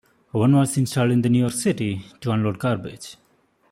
One 0.31 0.55
was 0.55 0.79
installed 0.79 1.11
in 1.11 1.21
New 1.21 1.37
York 1.41 1.53
City 1.53 2.03
to 2.21 2.31
unload 2.31 2.57
garbage. 2.57 3.17